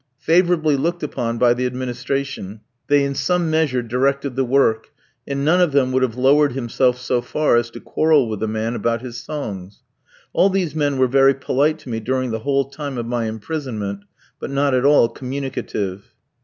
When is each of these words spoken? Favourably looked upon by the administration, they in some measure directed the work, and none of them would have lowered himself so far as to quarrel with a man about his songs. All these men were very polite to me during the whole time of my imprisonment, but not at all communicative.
Favourably 0.17 0.75
looked 0.75 1.03
upon 1.03 1.37
by 1.37 1.53
the 1.53 1.67
administration, 1.67 2.61
they 2.87 3.03
in 3.03 3.13
some 3.13 3.51
measure 3.51 3.83
directed 3.83 4.35
the 4.35 4.43
work, 4.43 4.87
and 5.27 5.45
none 5.45 5.61
of 5.61 5.73
them 5.73 5.91
would 5.91 6.01
have 6.01 6.15
lowered 6.17 6.53
himself 6.53 6.97
so 6.97 7.21
far 7.21 7.55
as 7.55 7.69
to 7.69 7.79
quarrel 7.79 8.27
with 8.27 8.41
a 8.41 8.47
man 8.47 8.73
about 8.73 9.03
his 9.03 9.17
songs. 9.21 9.83
All 10.33 10.49
these 10.49 10.73
men 10.73 10.97
were 10.97 11.05
very 11.05 11.35
polite 11.35 11.77
to 11.81 11.89
me 11.89 11.99
during 11.99 12.31
the 12.31 12.39
whole 12.39 12.65
time 12.65 12.97
of 12.97 13.05
my 13.05 13.25
imprisonment, 13.25 13.99
but 14.39 14.49
not 14.49 14.73
at 14.73 14.85
all 14.85 15.07
communicative. 15.07 16.03